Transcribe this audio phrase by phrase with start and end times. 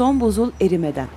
[0.00, 1.08] Son buzul erimeden.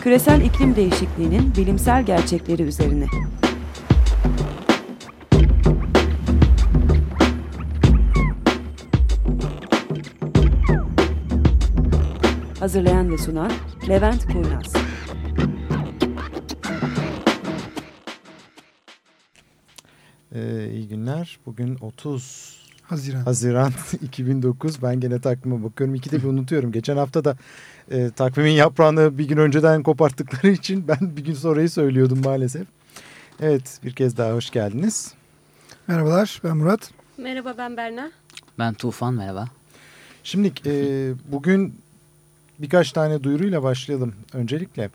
[0.00, 3.06] Küresel iklim değişikliğinin bilimsel gerçekleri üzerine.
[12.58, 13.52] Hazırlayan ve sunan
[13.88, 14.72] Levent Kurnaz.
[20.34, 21.38] Ee, iyi günler.
[21.46, 22.45] Bugün 30
[22.88, 23.22] Haziran.
[23.22, 23.72] Haziran
[24.02, 24.82] 2009.
[24.82, 25.94] Ben gene takvime bakıyorum.
[25.94, 26.72] İkide bir unutuyorum.
[26.72, 27.36] Geçen hafta da
[27.90, 32.66] e, takvimin yaprağını bir gün önceden koparttıkları için ben bir gün sonrayı söylüyordum maalesef.
[33.40, 35.14] Evet bir kez daha hoş geldiniz.
[35.86, 36.90] Merhabalar ben Murat.
[37.18, 38.10] Merhaba ben Berna.
[38.58, 39.48] Ben Tufan merhaba.
[40.24, 40.72] Şimdi e,
[41.32, 41.80] bugün
[42.58, 44.14] birkaç tane duyuruyla başlayalım.
[44.32, 44.90] Öncelikle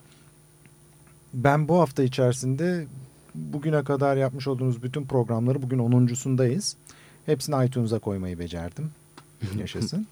[1.34, 2.86] ben bu hafta içerisinde
[3.34, 6.76] bugüne kadar yapmış olduğunuz bütün programları bugün 10.sundayız.
[7.26, 8.90] Hepsini iTunes'a koymayı becerdim.
[9.58, 10.06] Yaşasın.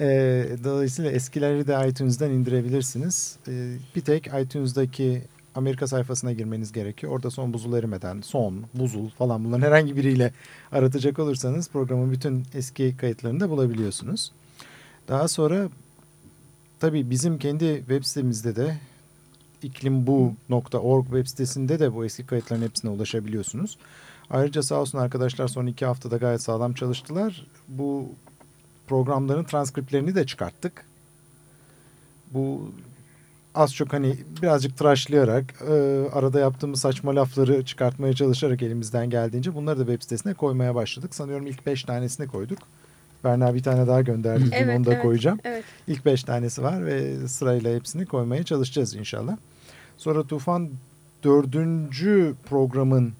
[0.00, 3.36] ee, dolayısıyla eskileri de iTunes'dan indirebilirsiniz.
[3.48, 5.22] Ee, bir tek iTunes'daki
[5.54, 7.12] Amerika sayfasına girmeniz gerekiyor.
[7.12, 10.32] Orada son buzul erimeden, son, buzul falan bunların herhangi biriyle
[10.72, 14.32] aratacak olursanız programın bütün eski kayıtlarını da bulabiliyorsunuz.
[15.08, 15.68] Daha sonra
[16.80, 18.78] tabii bizim kendi web sitemizde de
[19.62, 23.78] iklimbu.org web sitesinde de bu eski kayıtların hepsine ulaşabiliyorsunuz.
[24.30, 27.46] Ayrıca sağ olsun arkadaşlar son iki haftada gayet sağlam çalıştılar.
[27.68, 28.08] Bu
[28.86, 30.84] programların transkriplerini de çıkarttık.
[32.30, 32.72] Bu
[33.54, 35.72] az çok hani birazcık tıraşlayarak e,
[36.12, 41.14] arada yaptığımız saçma lafları çıkartmaya çalışarak elimizden geldiğince bunları da web sitesine koymaya başladık.
[41.14, 42.58] Sanıyorum ilk beş tanesini koyduk.
[43.24, 44.44] Berna bir tane daha gönderdi.
[44.52, 45.38] Evet, onu da evet, koyacağım.
[45.44, 45.64] Evet.
[45.86, 49.36] İlk beş tanesi var ve sırayla hepsini koymaya çalışacağız inşallah.
[49.96, 50.70] Sonra Tufan
[51.24, 53.12] dördüncü programın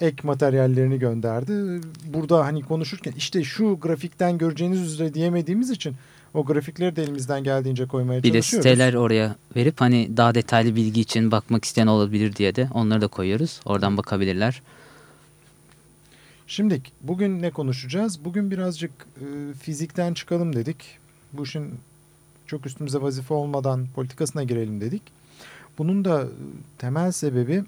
[0.00, 1.80] ek materyallerini gönderdi.
[2.04, 5.94] Burada hani konuşurken işte şu grafikten göreceğiniz üzere diyemediğimiz için
[6.34, 8.68] o grafikleri de elimizden geldiğince koymaya Bir de çalışıyoruz.
[8.68, 13.06] siteler oraya verip hani daha detaylı bilgi için bakmak isteyen olabilir diye de onları da
[13.06, 13.60] koyuyoruz.
[13.64, 14.62] Oradan bakabilirler.
[16.46, 18.24] Şimdi bugün ne konuşacağız?
[18.24, 20.76] Bugün birazcık e, fizikten çıkalım dedik.
[21.32, 21.74] Bu işin
[22.46, 25.02] çok üstümüze vazife olmadan politikasına girelim dedik.
[25.78, 26.26] Bunun da e,
[26.78, 27.64] temel sebebi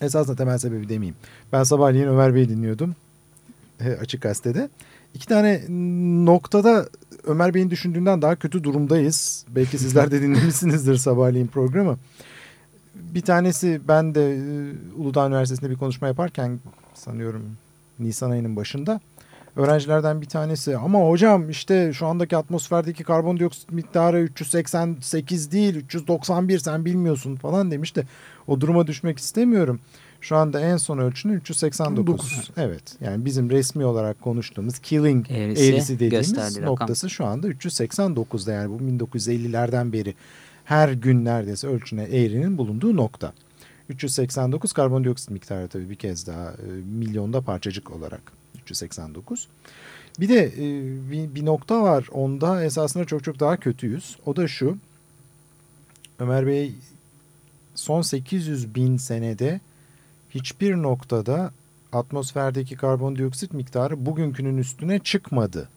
[0.00, 1.16] esasında temel sebebi demeyeyim.
[1.52, 2.94] Ben sabahleyin Ömer Bey'i dinliyordum
[3.80, 4.68] e, açık gazetede.
[5.14, 5.62] İki tane
[6.24, 6.88] noktada
[7.26, 9.44] Ömer Bey'in düşündüğünden daha kötü durumdayız.
[9.48, 11.96] Belki sizler de dinlemişsinizdir sabahleyin programı.
[12.94, 14.40] Bir tanesi ben de e,
[14.96, 16.60] Uludağ Üniversitesi'nde bir konuşma yaparken
[16.94, 17.42] sanıyorum
[17.98, 19.00] Nisan ayının başında
[19.56, 26.84] öğrencilerden bir tanesi ama hocam işte şu andaki atmosferdeki karbondioksit miktarı 388 değil 391 sen
[26.84, 28.04] bilmiyorsun falan demiş de
[28.46, 29.80] o duruma düşmek istemiyorum.
[30.20, 32.06] Şu anda en son ölçünü 389.
[32.06, 32.50] 9.
[32.56, 36.72] Evet yani bizim resmi olarak konuştuğumuz killing Eğrisi, eğrisi dediğimiz gösterdiği rakam.
[36.72, 40.14] noktası şu anda 389'da yani bu 1950'lerden beri
[40.64, 43.32] her gün neredeyse ölçüne eğrinin bulunduğu nokta.
[43.88, 46.66] 389 karbondioksit miktarı tabii bir kez daha e,
[46.98, 48.39] milyonda parçacık olarak
[48.70, 49.48] 389.
[50.20, 54.16] Bir de e, bir, bir nokta var onda esasında çok çok daha kötüyüz.
[54.26, 54.76] O da şu
[56.18, 56.74] Ömer Bey
[57.74, 59.60] son 800 bin senede
[60.30, 61.52] hiçbir noktada
[61.92, 65.68] atmosferdeki karbondioksit miktarı bugünkünün üstüne çıkmadı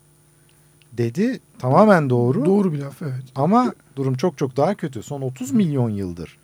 [0.93, 1.39] dedi.
[1.59, 2.45] Tamamen doğru.
[2.45, 3.23] Doğru bir laf evet.
[3.35, 5.03] Ama durum çok çok daha kötü.
[5.03, 6.37] Son 30 milyon yıldır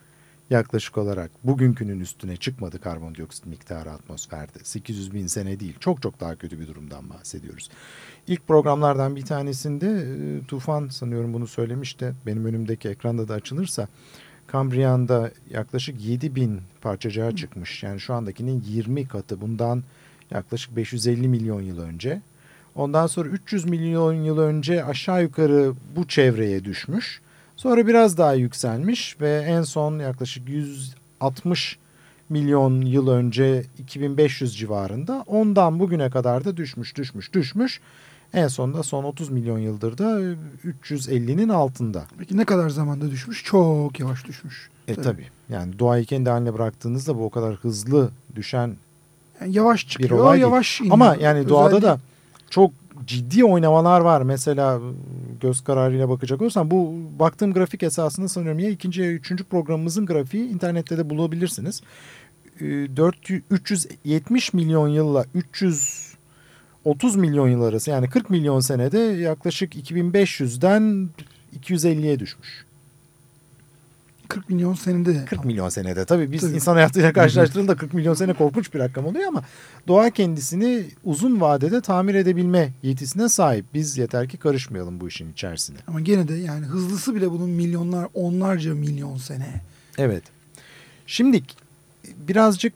[0.50, 4.60] yaklaşık olarak bugünkünün üstüne çıkmadı karbondioksit miktarı atmosferde.
[4.64, 5.76] 800 bin sene değil.
[5.80, 7.70] Çok çok daha kötü bir durumdan bahsediyoruz.
[8.28, 12.14] İlk programlardan bir tanesinde e, Tufan sanıyorum bunu söylemişti.
[12.26, 13.88] Benim önümdeki ekranda da açılırsa
[14.48, 17.84] Kambriyan'da yaklaşık 7 bin parçacığa çıkmış.
[17.84, 19.42] Yani şu andakinin 20 katı.
[19.42, 19.84] Bundan
[20.31, 22.22] yaklaşık 550 milyon yıl önce.
[22.76, 27.22] Ondan sonra 300 milyon yıl önce aşağı yukarı bu çevreye düşmüş.
[27.59, 31.78] Sonra biraz daha yükselmiş ve en son yaklaşık 160
[32.30, 37.80] milyon yıl önce 2500 civarında ondan bugüne kadar da düşmüş düşmüş düşmüş.
[38.34, 40.22] En sonunda son 30 milyon yıldır da
[40.84, 42.06] 350'nin altında.
[42.19, 43.44] Peki ne kadar zamanda düşmüş?
[43.44, 44.69] Çok yavaş düşmüş.
[44.88, 48.75] E tabi yani doğayı kendi haline bıraktığınızda bu o kadar hızlı düşen
[49.42, 50.42] Yani yavaş çıkıyor, olay değil.
[50.42, 50.94] yavaş iniyor.
[50.94, 52.00] Ama yani doğada Özelliği- da
[52.50, 52.72] çok
[53.06, 54.22] ciddi oynamalar var.
[54.22, 54.80] Mesela
[55.42, 60.50] göz kararıyla bakacak olursan bu baktığım grafik esasında sanıyorum ya ikinci ya üçüncü programımızın grafiği
[60.50, 61.81] internette de bulabilirsiniz.
[62.62, 62.66] Ee,
[62.98, 71.10] 400 370 milyon yılla 330 milyon yıl arası yani 40 milyon senede yaklaşık 2500'den
[71.62, 72.69] 250'ye düşmüş.
[74.30, 75.26] 40 milyon senede de.
[75.26, 76.06] 40 milyon senede.
[76.06, 76.54] Tabii biz Tabii.
[76.54, 79.44] insan hayatıyla karşılaştırdığında 40 milyon sene korkunç bir rakam oluyor ama
[79.88, 83.66] doğa kendisini uzun vadede tamir edebilme yetisine sahip.
[83.74, 85.78] Biz yeter ki karışmayalım bu işin içerisine.
[85.88, 89.62] Ama gene de yani hızlısı bile bunun milyonlar, onlarca milyon sene.
[89.98, 90.24] Evet.
[91.08, 91.44] Şimdi
[92.28, 92.74] birazcık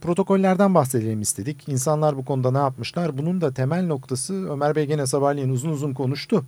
[0.00, 1.68] protokollerden bahsedelim istedik.
[1.68, 3.18] İnsanlar bu konuda ne yapmışlar?
[3.18, 6.44] Bunun da temel noktası Ömer Bey gene sabahleyin uzun uzun konuştu.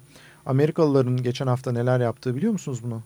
[0.46, 3.02] Amerikalıların geçen hafta neler yaptığı biliyor musunuz bunu?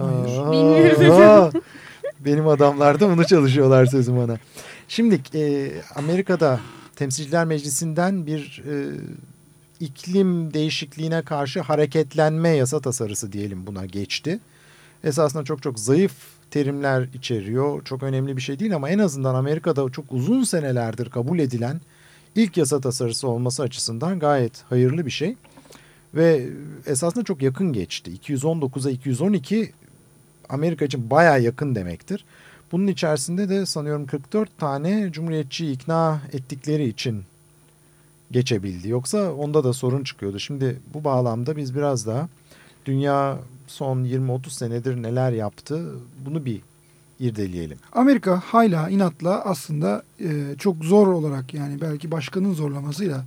[0.00, 0.38] Hayır.
[0.38, 1.22] Aa, Bilmiyorum.
[1.22, 1.50] aa.
[2.20, 4.38] Benim adamlar da bunu çalışıyorlar sözüm ona.
[4.88, 6.60] Şimdi e, Amerika'da
[6.96, 8.74] Temsilciler Meclisi'nden bir e,
[9.80, 14.38] iklim değişikliğine karşı hareketlenme yasa tasarısı diyelim buna geçti.
[15.04, 16.12] Esasında çok çok zayıf
[16.50, 17.84] terimler içeriyor.
[17.84, 21.80] Çok önemli bir şey değil ama en azından Amerika'da çok uzun senelerdir kabul edilen
[22.34, 25.36] ilk yasa tasarısı olması açısından gayet hayırlı bir şey.
[26.14, 26.48] Ve
[26.86, 28.10] esasında çok yakın geçti.
[28.26, 29.72] 219'a 212
[30.48, 32.24] Amerika için baya yakın demektir.
[32.72, 37.22] Bunun içerisinde de sanıyorum 44 tane cumhuriyetçi ikna ettikleri için
[38.30, 38.88] geçebildi.
[38.88, 40.38] Yoksa onda da sorun çıkıyordu.
[40.40, 42.28] Şimdi bu bağlamda biz biraz daha
[42.86, 45.92] dünya son 20-30 senedir neler yaptı
[46.26, 46.60] bunu bir
[47.20, 47.78] irdeleyelim.
[47.92, 53.24] Amerika hala inatla aslında e, çok zor olarak yani belki başkanın zorlamasıyla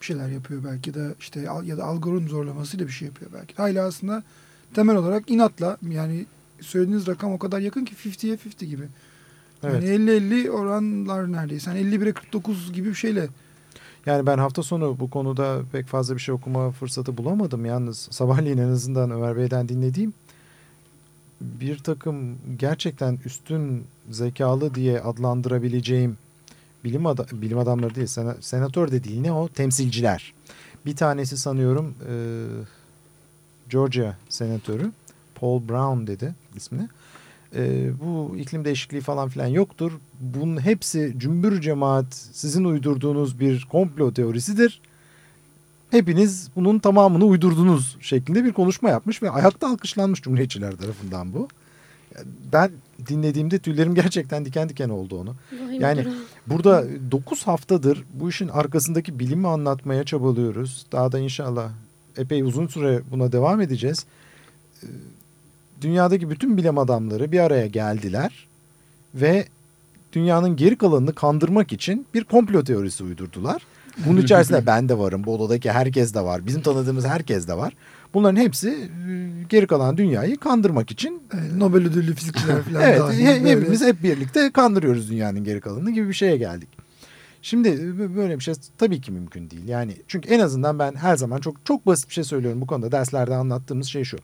[0.00, 3.54] bir şeyler yapıyor belki de işte al- ya da algoritm zorlamasıyla bir şey yapıyor belki.
[3.56, 4.22] Hala aslında
[4.74, 6.26] temel olarak inatla yani
[6.60, 8.84] söylediğiniz rakam o kadar yakın ki 50'ye 50 gibi.
[9.62, 9.82] Evet.
[9.82, 11.70] Yani 50-50 oranlar neredeyse.
[11.70, 13.28] Yani 51'e 49 gibi bir şeyle.
[14.06, 17.64] Yani ben hafta sonu bu konuda pek fazla bir şey okuma fırsatı bulamadım.
[17.66, 20.12] Yalnız sabahleyin en azından Ömer Bey'den dinlediğim
[21.40, 26.16] bir takım gerçekten üstün zekalı diye adlandırabileceğim
[26.84, 30.34] bilim, ada- bilim adamları değil, sena- senatör de değil ne o temsilciler.
[30.86, 32.14] Bir tanesi sanıyorum e,
[33.70, 34.92] Georgia senatörü
[35.40, 36.88] Paul Brown dedi ismini.
[37.56, 39.92] E, bu iklim değişikliği falan filan yoktur.
[40.20, 44.80] Bunun hepsi cümbür cemaat sizin uydurduğunuz bir komplo teorisidir.
[45.90, 51.48] Hepiniz bunun tamamını uydurdunuz şeklinde bir konuşma yapmış ve ayakta alkışlanmış Cumhuriyetçiler tarafından bu.
[52.52, 52.70] Ben
[53.08, 55.34] dinlediğimde tüylerim gerçekten diken diken oldu onu.
[55.52, 56.14] Vahim Yani durum.
[56.46, 60.86] burada 9 haftadır bu işin arkasındaki bilimi anlatmaya çabalıyoruz.
[60.92, 61.70] Daha da inşallah
[62.16, 64.06] epey uzun süre buna devam edeceğiz.
[65.80, 68.46] Dünyadaki bütün bilim adamları bir araya geldiler
[69.14, 69.46] ve
[70.12, 73.62] dünyanın geri kalanını kandırmak için bir komplo teorisi uydurdular.
[74.06, 77.72] Bunun içerisinde ben de varım, bu odadaki herkes de var, bizim tanıdığımız herkes de var.
[78.14, 83.40] Bunların hepsi e, geri kalan dünyayı kandırmak için e, Nobel ödüllü fizikçiler falan Evet he-
[83.50, 86.68] hepimiz hep birlikte kandırıyoruz dünyanın geri kalanını gibi bir şeye geldik.
[87.42, 89.68] Şimdi b- böyle bir şey tabii ki mümkün değil.
[89.68, 92.92] Yani çünkü en azından ben her zaman çok çok basit bir şey söylüyorum bu konuda
[92.92, 94.16] derslerde anlattığımız şey şu.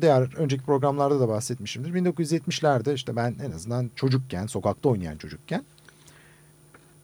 [0.00, 1.94] Diğer önceki programlarda da bahsetmişimdir.
[1.94, 5.62] 1970'lerde işte ben en azından çocukken, sokakta oynayan çocukken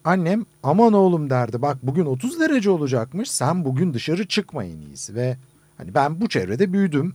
[0.06, 5.14] annem aman oğlum derdi bak bugün 30 derece olacakmış sen bugün dışarı çıkma en iyisi
[5.14, 5.36] ve
[5.78, 7.14] hani ben bu çevrede büyüdüm.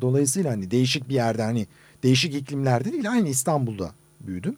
[0.00, 1.66] Dolayısıyla hani değişik bir yerde hani
[2.02, 3.90] değişik iklimlerde değil aynı İstanbul'da
[4.20, 4.56] büyüdüm.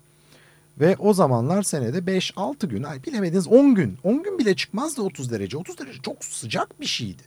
[0.81, 5.57] Ve o zamanlar senede 5-6 gün bilemediniz 10 gün 10 gün bile çıkmazdı 30 derece.
[5.57, 7.23] 30 derece çok sıcak bir şeydi.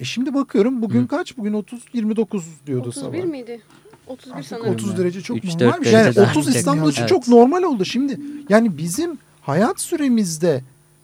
[0.00, 1.08] E şimdi bakıyorum bugün Hı.
[1.08, 1.36] kaç?
[1.38, 3.24] Bugün 30 29 diyordu 31 sabah.
[3.30, 3.60] miydi?
[4.06, 4.74] 31 Artık sanırım.
[4.74, 5.92] 30 derece çok normal şey.
[5.92, 6.56] Yani derece daha 30 yüksek.
[6.56, 7.08] İstanbul için Evet.
[7.08, 7.84] çok normal oldu.
[7.84, 10.62] Şimdi yani bizim hayat süremizde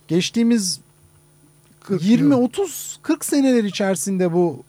[0.08, 0.80] geçtiğimiz
[1.80, 2.42] 40 20 yıl.
[2.42, 4.62] 30 40 seneler içerisinde bu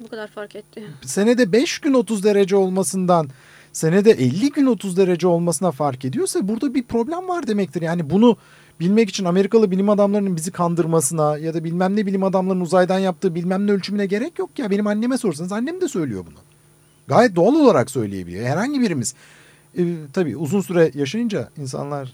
[0.00, 0.84] Bu kadar fark etti.
[1.04, 3.28] senede 5 gün 30 derece olmasından
[3.72, 7.82] senede 50 gün 30 derece olmasına fark ediyorsa burada bir problem var demektir.
[7.82, 8.36] Yani bunu
[8.80, 13.34] bilmek için Amerikalı bilim adamlarının bizi kandırmasına ya da bilmem ne bilim adamlarının uzaydan yaptığı
[13.34, 14.70] bilmem ne ölçümüne gerek yok ya.
[14.70, 16.38] Benim anneme sorsanız annem de söylüyor bunu.
[17.08, 18.46] Gayet doğal olarak söyleyebiliyor.
[18.46, 19.14] Herhangi birimiz.
[19.78, 22.12] Ee, tabii uzun süre yaşayınca insanlar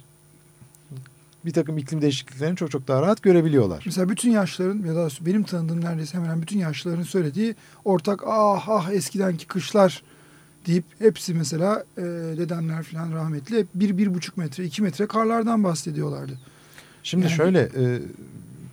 [1.45, 3.83] bir takım iklim değişikliklerini çok çok daha rahat görebiliyorlar.
[3.87, 7.55] Mesela bütün yaşların ya da benim tanıdığım neredeyse hemen bütün yaşlıların söylediği
[7.85, 10.03] ortak ah ah eskidenki kışlar
[10.67, 12.03] deyip hepsi mesela e,
[12.39, 16.33] dedemler falan rahmetli hep bir, bir buçuk metre, iki metre karlardan bahsediyorlardı.
[17.07, 18.01] Şimdi Yani- şöyle e,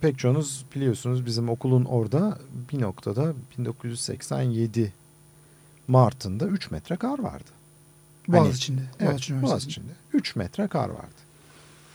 [0.00, 2.38] pek çoğunuz biliyorsunuz bizim okulun orada
[2.72, 4.92] bir noktada 1987
[5.88, 7.50] Mart'ında 3 metre kar vardı.
[8.28, 8.80] Boğaz Hani- içinde.
[9.00, 9.30] Evet.
[9.42, 11.14] Boğaziçi'nde 3 metre kar vardı.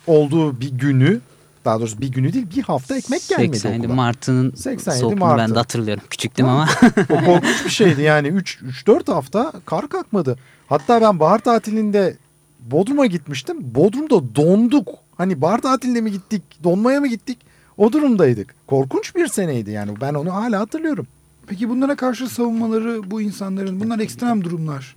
[0.07, 1.21] Olduğu bir günü
[1.65, 3.95] daha doğrusu bir günü değil bir hafta ekmek gelmedi 87 okula.
[3.95, 5.53] Mart'ın 87 soğukluğunu ben Mart'ı.
[5.55, 6.03] de hatırlıyorum.
[6.09, 6.69] Küçüktüm ama.
[7.09, 10.37] O korkunç bir şeydi yani 3-4 hafta kar kalkmadı.
[10.67, 12.17] Hatta ben bahar tatilinde
[12.59, 13.57] Bodrum'a gitmiştim.
[13.75, 14.89] Bodrum'da donduk.
[15.19, 17.37] Hani bahar tatiline mi gittik, donmaya mı gittik?
[17.77, 18.55] O durumdaydık.
[18.67, 21.07] Korkunç bir seneydi yani ben onu hala hatırlıyorum.
[21.47, 24.95] Peki bunlara karşı savunmaları bu insanların bunlar ekstrem durumlar.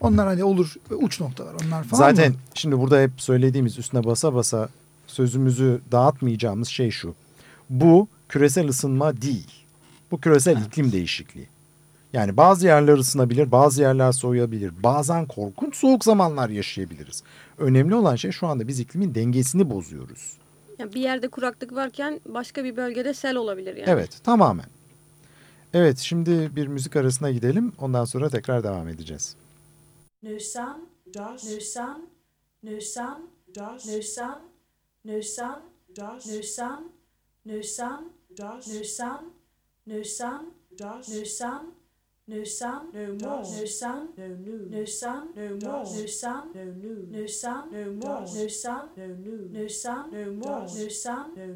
[0.00, 2.38] Onlar hani olur uç noktalar onlar falan Zaten mı?
[2.54, 4.68] şimdi burada hep söylediğimiz üstüne basa basa
[5.06, 7.14] sözümüzü dağıtmayacağımız şey şu.
[7.70, 9.50] Bu küresel ısınma değil.
[10.10, 11.48] Bu küresel iklim değişikliği.
[12.14, 14.72] Yani bazı yerler ısınabilir, bazı yerler soğuyabilir.
[14.82, 17.22] Bazen korkunç soğuk zamanlar yaşayabiliriz.
[17.58, 20.36] Önemli olan şey şu anda biz iklimin dengesini bozuyoruz.
[20.78, 23.90] Yani bir yerde kuraklık varken başka bir bölgede sel olabilir yani.
[23.90, 24.66] Evet, tamamen.
[25.72, 27.72] Evet, şimdi bir müzik arasına gidelim.
[27.80, 29.36] Ondan sonra tekrar devam edeceğiz.
[37.44, 38.12] no sun, no sun,
[38.64, 39.32] no sun,
[39.88, 40.54] no sun,
[41.06, 41.73] no sun,
[42.26, 46.72] Nous sommes, nous monde, nous sommes, nous nous, nous sommes, nous monde, nous sommes, nous
[46.80, 51.26] nous, nous sommes, nous monde, nous sommes, nous nous, nous sommes, nous monde, nous sommes,
[51.36, 51.48] nous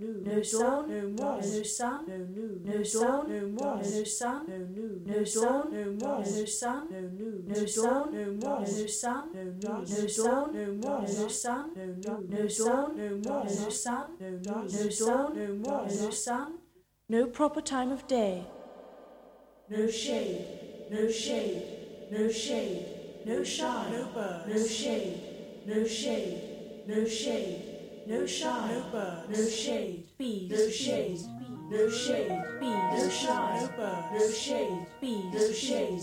[0.00, 4.46] nous, nous sommes, nous monde, nous sommes, nous nous, nous sommes, nous monde, nous sommes,
[4.48, 9.28] nous nous, nous sommes, nous monde, nous sommes, nous nous, nous sommes, nous nous sommes,
[9.34, 9.52] nous
[11.92, 16.65] nous, nous sommes, nous monde, nous sommes, nous, sommes, nous monde, nous sommes,
[17.08, 17.28] no more, no sun, no new, no dawn, no more, no sun.
[17.28, 18.44] No proper time of day.
[19.68, 20.44] No shade,
[20.90, 21.62] no shade,
[22.10, 22.86] no shade,
[23.24, 25.20] no shine, no bird, no shade,
[25.66, 26.42] no shade,
[26.88, 27.62] no shade,
[28.06, 31.20] no shine, no bird, no shade, bees, no shade,
[31.70, 36.00] no shade, bees, no shine, no bird, no shade, bees, no shade,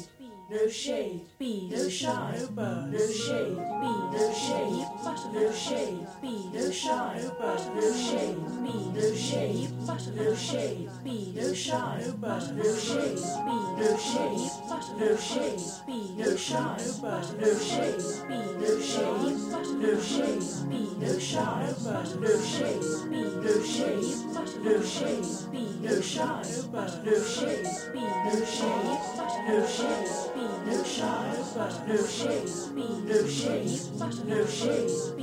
[0.50, 4.88] no shade, bees, no shine, no bird, no shade, bees, no shade,
[5.34, 11.34] no shade, be no shy, but no shade, be no shade, but no shade, be
[11.36, 17.40] no shy, but no shade, be no shade, but no shade, be no shy, but
[17.42, 23.24] no shade, be no shade, but no shade, be no shy, but no shade, be
[23.42, 29.34] no shade, but no shade, be no shy, but no shade, be no shade, but
[29.48, 35.23] no shade, be no shy, but no shade, be no shade, but no shade, be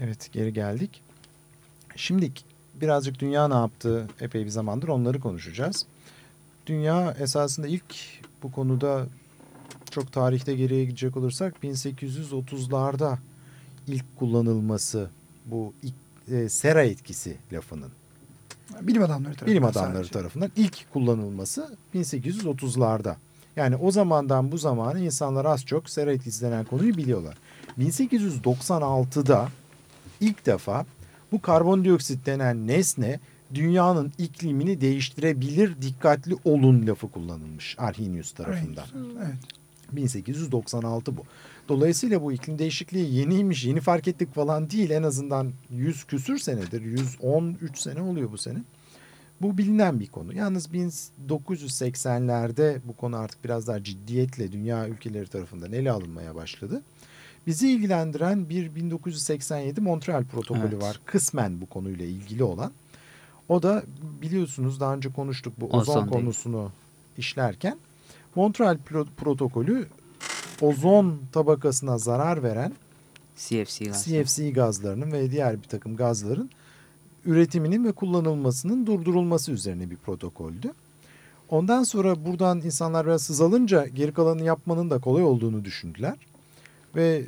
[0.00, 1.02] Evet geri geldik.
[1.96, 2.32] Şimdi
[2.74, 5.86] birazcık dünya ne yaptı epey bir zamandır onları konuşacağız.
[6.66, 7.84] Dünya esasında ilk
[8.42, 9.06] bu konuda
[9.90, 13.16] çok tarihte geriye gidecek olursak 1830'larda
[13.86, 15.10] ilk kullanılması
[15.46, 15.94] bu ilk,
[16.32, 17.90] e, sera etkisi lafının
[18.80, 19.50] Bilim adamları tarafından.
[19.50, 20.12] bilim adamları sadece.
[20.12, 23.14] tarafından ilk kullanılması 1830'larda.
[23.56, 27.36] Yani o zamandan bu zamana insanlar az çok sera etkisi denen konuyu biliyorlar.
[27.78, 29.48] 1896'da
[30.20, 30.86] ilk defa
[31.32, 33.20] bu karbondioksit denen nesne
[33.54, 38.86] dünyanın iklimini değiştirebilir dikkatli olun lafı kullanılmış Arrhenius tarafından.
[39.18, 39.34] Evet.
[39.92, 41.24] 1896 bu.
[41.68, 44.90] Dolayısıyla bu iklim değişikliği yeniymiş, yeni fark ettik falan değil.
[44.90, 48.58] En azından 100 küsür senedir, 113 sene oluyor bu sene.
[49.40, 50.34] Bu bilinen bir konu.
[50.34, 50.68] Yalnız
[51.28, 56.82] 1980'lerde bu konu artık biraz daha ciddiyetle dünya ülkeleri tarafından ele alınmaya başladı.
[57.46, 60.82] Bizi ilgilendiren bir 1987 Montreal protokolü Evet.
[60.82, 61.00] var.
[61.04, 62.72] Kısmen bu konuyla ilgili olan.
[63.48, 63.82] O da
[64.22, 66.22] biliyorsunuz daha önce konuştuk bu ozon, Ozon değil.
[66.22, 66.70] konusunu
[67.18, 67.78] işlerken.
[68.34, 69.86] Montreal Pro- protokolü
[70.60, 72.72] ozon tabakasına zarar veren
[73.36, 73.92] CFC.
[73.92, 76.50] CFC gazlarının ve diğer bir takım gazların
[77.24, 80.72] üretiminin ve kullanılmasının durdurulması üzerine bir protokoldü.
[81.48, 86.14] Ondan sonra buradan insanlar biraz hızalınca geri kalanını yapmanın da kolay olduğunu düşündüler.
[86.96, 87.24] Ve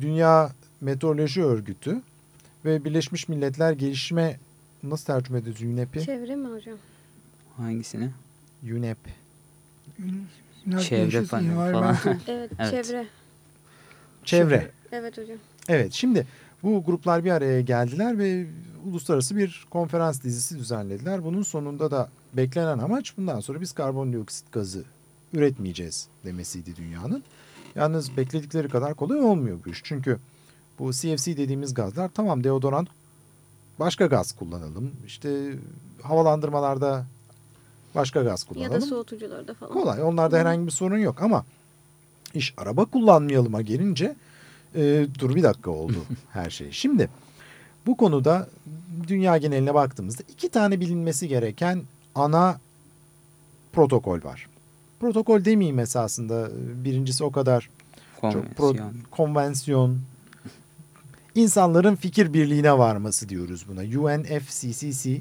[0.00, 2.02] Dünya Meteoroloji Örgütü
[2.64, 4.38] ve Birleşmiş Milletler Gelişme
[4.90, 6.04] nasıl tercüme ediyoruz UNEP'i?
[6.04, 6.78] Çevre mi hocam?
[7.56, 8.10] Hangisini?
[8.62, 8.98] UNEP.
[10.80, 12.70] Çevre paneli Environmental- Evet, Evet.
[12.84, 13.06] çevre.
[14.24, 14.70] Çevre.
[14.92, 15.36] Evet hocam.
[15.68, 16.26] Evet şimdi
[16.62, 18.46] bu gruplar bir araya geldiler ve
[18.86, 21.24] uluslararası bir konferans dizisi düzenlediler.
[21.24, 24.84] Bunun sonunda da beklenen amaç bundan sonra biz karbondioksit gazı
[25.32, 27.22] üretmeyeceğiz demesiydi dünyanın.
[27.74, 29.80] Yalnız bekledikleri kadar kolay olmuyor bu iş.
[29.84, 30.18] Çünkü
[30.78, 32.88] bu CFC dediğimiz gazlar tamam deodorant
[33.80, 34.90] başka gaz kullanalım.
[35.06, 35.52] İşte
[36.02, 37.06] havalandırmalarda
[37.94, 38.82] başka gaz Ya kullanalım.
[38.82, 39.72] da soğutucularda falan.
[39.72, 40.02] Kolay.
[40.02, 41.44] Onlarda herhangi bir sorun yok ama
[42.34, 44.16] iş araba kullanmayalıma gelince
[44.74, 45.96] e, dur bir dakika oldu
[46.32, 46.72] her şey.
[46.72, 47.08] Şimdi
[47.86, 48.48] bu konuda
[49.08, 51.82] dünya geneline baktığımızda iki tane bilinmesi gereken
[52.14, 52.58] ana
[53.72, 54.48] protokol var.
[55.00, 56.48] Protokol demeyeyim esasında.
[56.84, 57.70] Birincisi o kadar
[58.20, 59.98] Çok pro- Konvansiyon.
[61.36, 63.80] İnsanların fikir birliğine varması diyoruz buna.
[64.00, 65.20] UNFCCC e,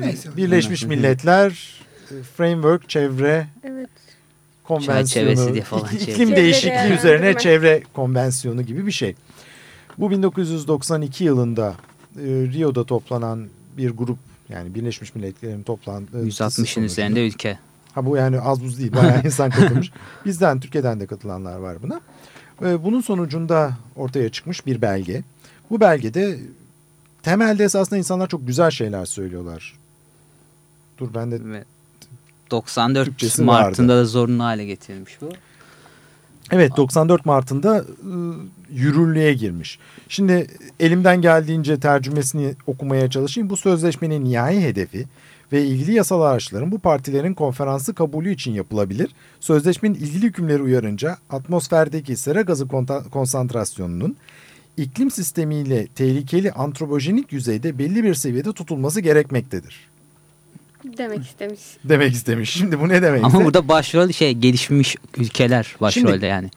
[0.00, 0.36] Neyse.
[0.36, 0.82] Birleşmiş.
[0.84, 1.80] Milletler
[2.10, 3.88] e, Framework Çevre Evet.
[4.64, 6.16] Konvansiyonu, Çerçevesi diye falan iklim.
[6.16, 6.98] Çevre değişikliği değerlendirme.
[6.98, 9.14] üzerine çevre konvansiyonu gibi bir şey.
[9.98, 11.74] Bu 1992 yılında
[12.16, 14.18] e, Rio'da toplanan bir grup
[14.48, 17.58] yani Birleşmiş Milletler'in toplantısı 160'ın sonucunda- üzerinde ülke.
[17.94, 19.92] Ha bu yani az buz değil bayağı insan katılmış.
[20.24, 22.00] Bizden Türkiye'den de katılanlar var buna.
[22.64, 25.22] E, bunun sonucunda ortaya çıkmış bir belge.
[25.70, 26.38] Bu belgede
[27.22, 29.74] temelde esasında insanlar çok güzel şeyler söylüyorlar.
[30.98, 31.64] Dur ben de Ve
[32.50, 35.28] 94 Türkçesi Mart'ında da zorunlu hale getirilmiş bu.
[36.50, 37.84] Evet 94 Mart'ında e,
[38.70, 39.78] yürürlüğe girmiş.
[40.08, 40.46] Şimdi
[40.80, 43.50] elimden geldiğince tercümesini okumaya çalışayım.
[43.50, 45.06] Bu sözleşmenin nihai hedefi
[45.52, 49.10] ve ilgili yasal araçların bu partilerin konferansı kabulü için yapılabilir.
[49.40, 52.68] Sözleşmenin ilgili hükümleri uyarınca atmosferdeki sera gazı
[53.10, 54.16] konsantrasyonunun
[54.76, 59.92] iklim sistemiyle tehlikeli antropojenik yüzeyde belli bir seviyede tutulması gerekmektedir.
[60.98, 61.60] Demek istemiş.
[61.84, 62.50] Demek istemiş.
[62.50, 63.24] Şimdi bu ne demek?
[63.24, 66.50] Ama burada başrol şey gelişmiş ülkeler başrolde Şimdi- yani.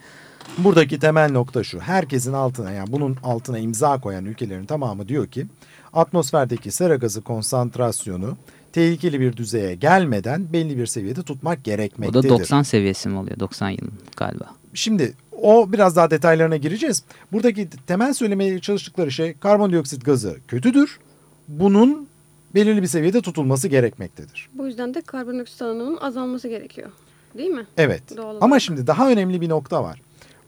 [0.58, 1.80] Buradaki temel nokta şu.
[1.80, 5.46] Herkesin altına yani bunun altına imza koyan ülkelerin tamamı diyor ki
[5.94, 8.38] atmosferdeki sera gazı konsantrasyonu
[8.76, 12.30] tehlikeli bir düzeye gelmeden belli bir seviyede tutmak O gerekmektedir.
[12.30, 13.40] da 90 seviyesi mi oluyor?
[13.40, 14.46] 90 yılın galiba.
[14.74, 17.04] Şimdi o biraz daha detaylarına gireceğiz.
[17.32, 21.00] Buradaki temel söylemeye çalıştıkları şey karbondioksit gazı kötüdür.
[21.48, 22.08] Bunun
[22.56, 24.50] belirli bir seviyede tutulması gerekmektedir.
[24.54, 26.90] Bu yüzden de karbondioksit salınımının azalması gerekiyor.
[27.38, 27.66] Değil mi?
[27.78, 28.18] Evet.
[28.18, 30.02] Doğal Ama şimdi daha önemli bir nokta var.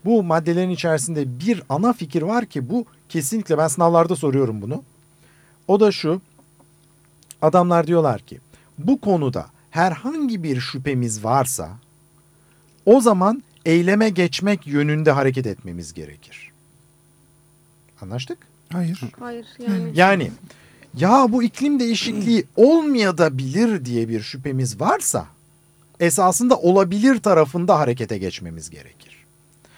[0.06, 4.84] Bu maddelerin içerisinde bir ana fikir var ki bu kesinlikle ben sınavlarda soruyorum bunu.
[5.68, 6.22] O da şu.
[7.42, 8.40] Adamlar diyorlar ki
[8.78, 11.70] bu konuda herhangi bir şüphemiz varsa
[12.86, 16.52] o zaman eyleme geçmek yönünde hareket etmemiz gerekir.
[18.02, 18.38] Anlaştık?
[18.72, 19.02] Hayır.
[19.20, 19.92] Hayır yani.
[19.96, 20.32] Yani
[20.98, 25.28] ya bu iklim değişikliği olmayabilir diye bir şüphemiz varsa
[26.00, 29.26] esasında olabilir tarafında harekete geçmemiz gerekir.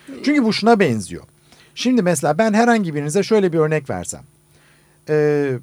[0.08, 1.24] Çünkü bu şuna benziyor.
[1.76, 4.24] Şimdi mesela ben herhangi birinize şöyle bir örnek versem.
[5.10, 5.60] Ee,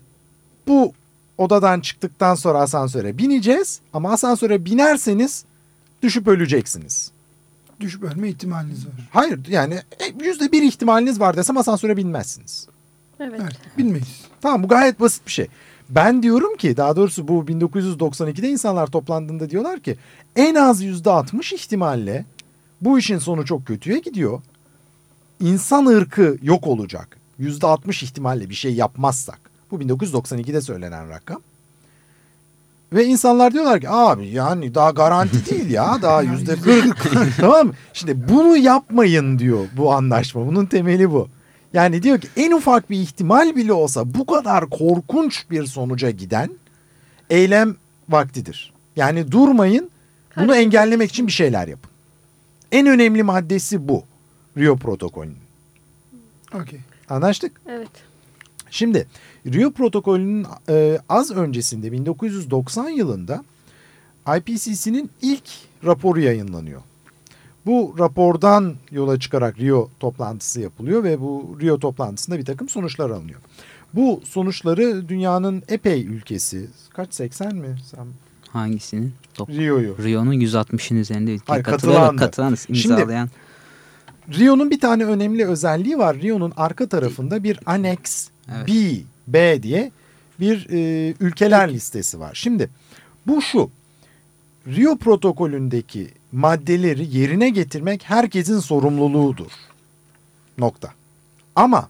[0.66, 0.92] bu
[1.38, 5.44] odadan çıktıktan sonra asansöre bineceğiz ama asansöre binerseniz
[6.03, 7.11] düşüp öleceksiniz.
[7.81, 8.94] Düşüp ölme ihtimaliniz var.
[9.11, 12.68] Hayır yani e, yüzde bir ihtimaliniz var desem asansöre binmezsiniz.
[13.20, 13.40] Evet.
[13.42, 13.57] Evet.
[13.79, 14.20] Bilmeyiz.
[14.40, 15.46] Tamam bu gayet basit bir şey.
[15.88, 19.96] Ben diyorum ki daha doğrusu bu 1992'de insanlar toplandığında diyorlar ki
[20.37, 22.25] en az yüzde 60 ihtimalle
[22.81, 24.42] bu işin sonu çok kötüye gidiyor.
[25.40, 27.18] İnsan ırkı yok olacak.
[27.38, 29.40] Yüzde 60 ihtimalle bir şey yapmazsak.
[29.80, 31.42] Bu 1992'de söylenen rakam.
[32.92, 36.96] Ve insanlar diyorlar ki abi yani daha garanti değil ya daha yüzde 40
[37.40, 37.72] tamam mı?
[37.92, 40.46] Şimdi bunu yapmayın diyor bu anlaşma.
[40.46, 41.28] Bunun temeli bu.
[41.72, 46.50] Yani diyor ki en ufak bir ihtimal bile olsa bu kadar korkunç bir sonuca giden
[47.30, 47.76] eylem
[48.08, 48.72] vaktidir.
[48.96, 49.90] Yani durmayın
[50.36, 51.90] bunu Hareket engellemek için bir şeyler yapın.
[52.72, 54.04] En önemli maddesi bu
[54.58, 55.38] Rio protokolünün.
[56.54, 56.80] Okey.
[57.08, 57.60] Anlaştık?
[57.68, 57.90] Evet.
[58.70, 59.06] Şimdi
[59.46, 63.44] Rio protokolünün e, az öncesinde 1990 yılında
[64.38, 65.44] IPCC'nin ilk
[65.85, 66.80] raporu yayınlanıyor.
[67.66, 73.40] Bu rapordan yola çıkarak Rio toplantısı yapılıyor ve bu Rio toplantısında bir takım sonuçlar alınıyor.
[73.94, 77.76] Bu sonuçları dünyanın epey ülkesi kaç 80 mi?
[77.90, 78.06] Sen,
[78.48, 79.12] Hangisinin?
[79.40, 79.96] Rio'yu.
[80.04, 81.64] Rio'nun 160'ın üzerinde ülke Hayır.
[81.64, 83.28] Katılan, Şimdi- imzalayan.
[84.38, 86.16] Rio'nun bir tane önemli özelliği var.
[86.16, 88.68] Rio'nun arka tarafında bir Annex Evet.
[88.68, 88.72] B,
[89.28, 89.92] B diye
[90.40, 92.30] bir e, ülkeler listesi var.
[92.34, 92.70] Şimdi
[93.26, 93.70] bu şu.
[94.66, 99.50] Rio protokolündeki maddeleri yerine getirmek herkesin sorumluluğudur.
[100.58, 100.90] Nokta.
[101.56, 101.88] Ama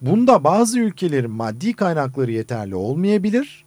[0.00, 3.64] bunda bazı ülkelerin maddi kaynakları yeterli olmayabilir.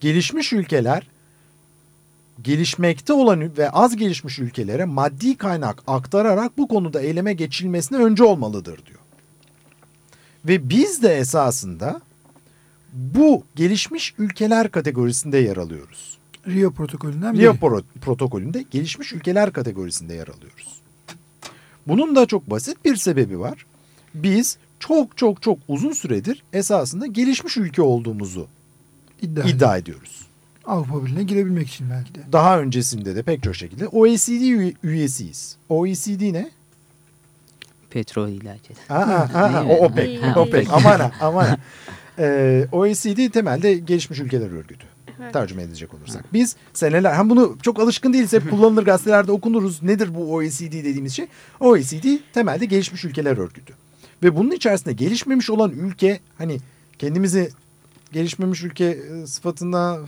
[0.00, 1.08] Gelişmiş ülkeler
[2.42, 8.86] gelişmekte olan ve az gelişmiş ülkelere maddi kaynak aktararak bu konuda eyleme geçilmesine önce olmalıdır
[8.86, 9.00] diyor.
[10.44, 12.00] Ve biz de esasında
[12.92, 16.18] bu gelişmiş ülkeler kategorisinde yer alıyoruz.
[16.46, 17.42] Rio protokolünden biri.
[17.42, 20.80] Rio Pro- protokolünde gelişmiş ülkeler kategorisinde yer alıyoruz.
[21.86, 23.66] Bunun da çok basit bir sebebi var.
[24.14, 28.46] Biz çok çok çok uzun süredir esasında gelişmiş ülke olduğumuzu
[29.22, 30.20] iddia, iddia ediyoruz.
[30.64, 32.18] Avrupa Birliği'ne girebilmek için belki de.
[32.32, 35.56] Daha öncesinde de pek çok şekilde OECD üye- üyesiyiz.
[35.68, 36.50] OECD ne?
[37.94, 38.72] Petrol ilacı.
[38.90, 40.22] Aa, aa, o OPEC.
[40.22, 40.68] Ha, OPEC.
[40.70, 41.46] Aman aman.
[42.18, 44.86] Ee, OECD temelde gelişmiş ülkeler örgütü.
[45.20, 45.32] Evet.
[45.32, 46.32] tercüme edecek olursak.
[46.32, 49.82] Biz seneler hem bunu çok alışkın değiliz hep kullanılır gazetelerde okunuruz.
[49.82, 51.26] Nedir bu OECD dediğimiz şey?
[51.60, 53.74] OECD temelde gelişmiş ülkeler örgütü.
[54.22, 56.58] Ve bunun içerisinde gelişmemiş olan ülke hani
[56.98, 57.50] kendimizi
[58.12, 59.98] gelişmemiş ülke e, sıfatına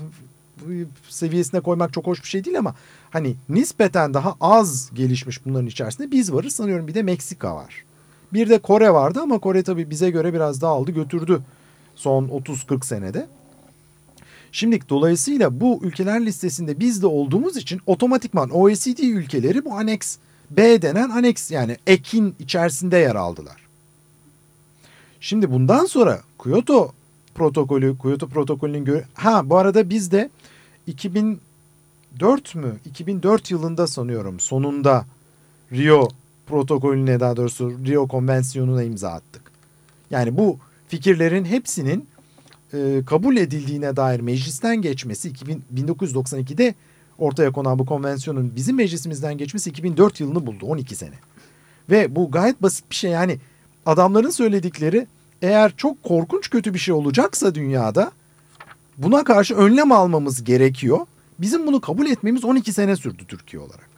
[1.09, 2.75] seviyesine koymak çok hoş bir şey değil ama
[3.11, 7.85] hani nispeten daha az gelişmiş bunların içerisinde biz varız sanıyorum bir de Meksika var.
[8.33, 11.43] Bir de Kore vardı ama Kore tabii bize göre biraz daha aldı götürdü
[11.95, 13.27] son 30-40 senede.
[14.53, 20.17] Şimdi dolayısıyla bu ülkeler listesinde biz de olduğumuz için otomatikman OECD ülkeleri bu aneks
[20.51, 23.67] B denen aneks yani ekin içerisinde yer aldılar.
[25.21, 26.93] Şimdi bundan sonra Kyoto
[27.37, 30.31] protokolü, Kyoto protokolünün gö- ha bu arada biz de
[30.87, 32.77] 2004 mü?
[32.85, 35.07] 2004 yılında sanıyorum sonunda
[35.73, 36.09] Rio
[36.47, 39.43] protokolüne daha doğrusu Rio konvansiyonuna imza attık.
[40.11, 42.07] Yani bu fikirlerin hepsinin
[42.75, 46.75] e, kabul edildiğine dair meclisten geçmesi 2000, 1992'de
[47.19, 51.15] ortaya konan bu konvansiyonun bizim meclisimizden geçmesi 2004 yılını buldu 12 sene.
[51.91, 53.39] Ve bu gayet basit bir şey yani
[53.87, 55.07] adamların söyledikleri
[55.43, 58.11] eğer çok korkunç kötü bir şey olacaksa dünyada
[58.99, 60.99] buna karşı önlem almamız gerekiyor.
[61.39, 63.89] Bizim bunu kabul etmemiz 12 sene sürdü Türkiye olarak.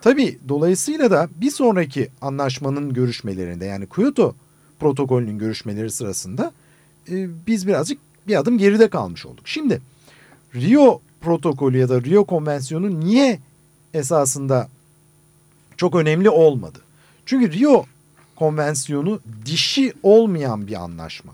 [0.00, 4.34] Tabii dolayısıyla da bir sonraki anlaşmanın görüşmelerinde yani Kyoto
[4.80, 6.52] protokolünün görüşmeleri sırasında
[7.10, 9.48] e, biz birazcık bir adım geride kalmış olduk.
[9.48, 9.80] Şimdi
[10.54, 13.40] Rio protokolü ya da Rio konvansiyonu niye
[13.94, 14.68] esasında
[15.76, 16.78] çok önemli olmadı?
[17.26, 17.84] Çünkü Rio
[18.40, 21.32] konvansiyonu dişi olmayan bir anlaşma.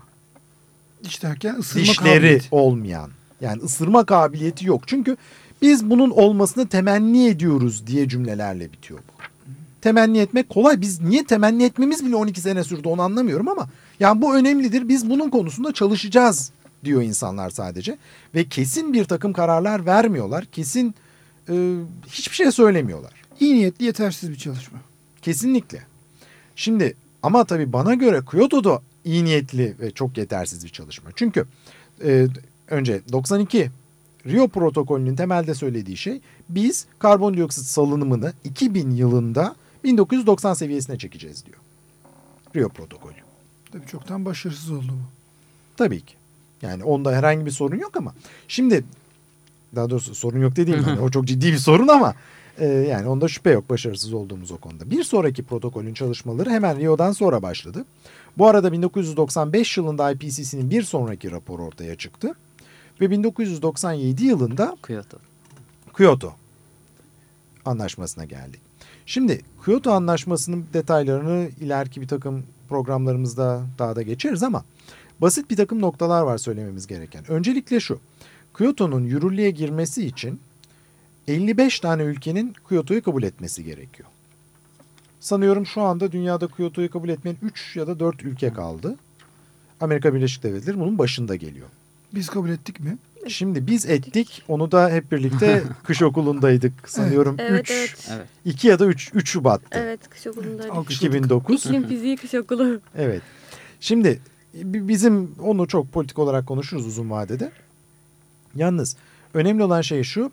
[1.03, 2.47] Diş derken ısırma Dişleri kabiliyeti.
[2.51, 3.09] olmayan.
[3.41, 4.81] Yani ısırma kabiliyeti yok.
[4.87, 5.17] Çünkü
[5.61, 9.11] biz bunun olmasını temenni ediyoruz diye cümlelerle bitiyor bu.
[9.81, 10.81] Temenni etmek kolay.
[10.81, 14.89] Biz niye temenni etmemiz bile 12 sene sürdü onu anlamıyorum ama yani bu önemlidir.
[14.89, 16.51] Biz bunun konusunda çalışacağız
[16.83, 17.97] diyor insanlar sadece.
[18.35, 20.45] Ve kesin bir takım kararlar vermiyorlar.
[20.45, 20.95] Kesin
[21.49, 21.75] e,
[22.07, 23.13] hiçbir şey söylemiyorlar.
[23.39, 24.79] İyi niyetli yetersiz bir çalışma.
[25.21, 25.96] Kesinlikle.
[26.57, 26.93] Şimdi
[27.23, 31.09] ama tabii bana göre Kyoto'da iyi niyetli ve çok yetersiz bir çalışma.
[31.15, 31.45] Çünkü
[32.03, 32.27] e,
[32.67, 33.69] önce 92
[34.25, 41.57] Rio protokolünün temelde söylediği şey biz karbondioksit salınımını 2000 yılında 1990 seviyesine çekeceğiz diyor.
[42.55, 43.13] Rio protokolü.
[43.71, 45.07] Tabii çoktan başarısız oldu bu.
[45.77, 46.13] Tabii ki.
[46.61, 48.13] Yani onda herhangi bir sorun yok ama
[48.47, 48.83] şimdi
[49.75, 52.15] daha doğrusu sorun yok dediğim hani o çok ciddi bir sorun ama
[52.57, 54.91] e, yani onda şüphe yok başarısız olduğumuz o konuda.
[54.91, 57.85] Bir sonraki protokolün çalışmaları hemen Rio'dan sonra başladı.
[58.37, 62.33] Bu arada 1995 yılında IPCC'nin bir sonraki raporu ortaya çıktı.
[63.01, 65.17] Ve 1997 yılında Kyoto.
[65.97, 66.33] Kyoto
[67.65, 68.61] anlaşmasına geldik.
[69.05, 74.63] Şimdi Kyoto anlaşmasının detaylarını ileriki bir takım programlarımızda daha da geçeriz ama
[75.21, 77.31] basit bir takım noktalar var söylememiz gereken.
[77.31, 77.99] Öncelikle şu.
[78.57, 80.39] Kyoto'nun yürürlüğe girmesi için
[81.27, 84.09] 55 tane ülkenin Kyoto'yu kabul etmesi gerekiyor.
[85.19, 88.95] Sanıyorum şu anda dünyada Kyoto'yu kabul etmeyen 3 ya da 4 ülke kaldı.
[89.81, 91.67] Amerika Birleşik Devletleri bunun başında geliyor.
[92.13, 92.97] Biz kabul ettik mi?
[93.27, 94.43] Şimdi biz ettik.
[94.47, 96.73] Onu da hep birlikte kış okulundaydık.
[96.89, 98.07] Sanıyorum 3, Evet evet.
[98.11, 98.27] Evet.
[98.45, 99.79] 2 ya da 3, 3 Şubat'tı.
[99.79, 100.75] Evet kış okulundaydık.
[100.75, 101.15] Alkışladık.
[101.15, 101.65] 2009.
[101.65, 102.79] İklim fiziği kış okulu.
[102.97, 103.21] Evet.
[103.79, 104.19] Şimdi
[104.53, 107.51] bi- bizim onu çok politik olarak konuşuruz uzun vadede.
[108.55, 108.97] Yalnız
[109.33, 110.31] önemli olan şey şu.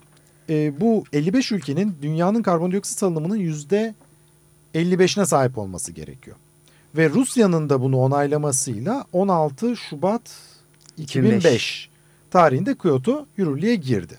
[0.48, 3.94] E, bu 55 ülkenin dünyanın karbondioksit salınımının yüzde
[4.74, 6.37] 55'ine sahip olması gerekiyor.
[6.96, 10.22] Ve Rusya'nın da bunu onaylamasıyla 16 Şubat
[10.98, 11.88] 2005, 2005
[12.30, 14.18] tarihinde Kyoto yürürlüğe girdi.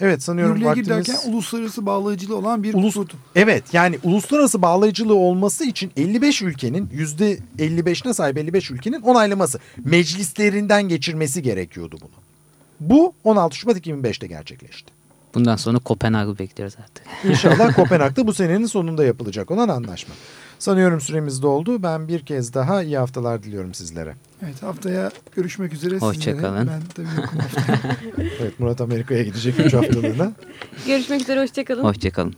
[0.00, 0.88] Evet sanıyorum Yürürlüğe vaktimiz...
[0.88, 6.88] giderken uluslararası bağlayıcılığı olan bir Ulus- proto- Evet yani uluslararası bağlayıcılığı olması için 55 ülkenin
[6.92, 9.58] yüzde 55'ine sahip 55 ülkenin onaylaması.
[9.84, 12.10] Meclislerinden geçirmesi gerekiyordu bunu.
[12.80, 14.92] Bu 16 Şubat 2005'te gerçekleşti.
[15.34, 17.06] Bundan sonra Kopenhag'ı bekliyoruz artık.
[17.24, 20.14] İnşallah Kopenhag'da bu senenin sonunda yapılacak olan anlaşma.
[20.58, 21.82] Sanıyorum süremiz doldu.
[21.82, 24.14] Ben bir kez daha iyi haftalar diliyorum sizlere.
[24.44, 26.40] Evet haftaya görüşmek üzere Hoşça sizlere.
[26.42, 26.66] kalın.
[26.68, 27.78] Ben tabii yokum haftaya.
[28.40, 30.32] Evet Murat Amerika'ya gidecek 3 haftalığına.
[30.86, 31.84] Görüşmek üzere hoşçakalın.
[31.84, 32.34] Hoşçakalın.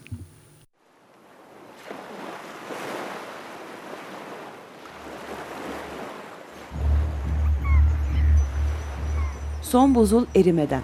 [9.62, 10.82] Son buzul erimeden.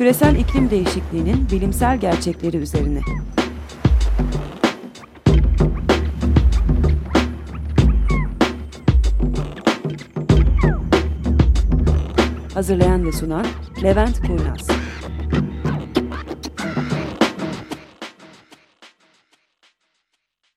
[0.00, 3.00] Küresel iklim değişikliğinin bilimsel gerçekleri üzerine.
[12.54, 13.46] Hazırlayan ve sunan
[13.82, 14.79] Levent Kurnaz.